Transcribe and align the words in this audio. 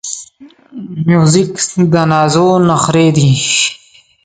موزیک 1.09 1.53
د 1.91 1.93
نازو 2.11 2.47
نخری 2.67 3.07
دی. 3.15 3.31